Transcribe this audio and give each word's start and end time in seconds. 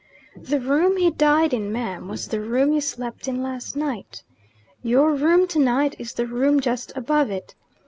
The 0.35 0.59
room 0.59 0.97
he 0.97 1.11
died 1.11 1.53
in, 1.53 1.71
ma'am, 1.71 2.07
was 2.07 2.27
the 2.29 2.41
room 2.41 2.73
you 2.73 2.81
slept 2.81 3.27
in 3.27 3.43
last 3.43 3.75
night. 3.75 4.23
Your 4.81 5.13
room 5.13 5.45
tonight 5.47 5.95
is 5.99 6.13
the 6.13 6.25
room 6.25 6.59
just 6.59 6.91
above 6.97 7.29
it. 7.29 7.53